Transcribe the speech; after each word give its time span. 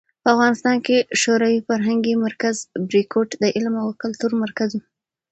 په 0.23 0.27
افغانستان 0.35 0.77
کې 0.85 0.97
شوروي 1.21 1.59
فرهنګي 1.67 2.13
مرکز 2.25 2.55
"بریکوټ" 2.89 3.29
د 3.41 3.43
علم 3.55 3.75
او 3.83 3.89
کلتور 4.03 4.31
مرکز 4.43 4.69
و. 4.75 4.79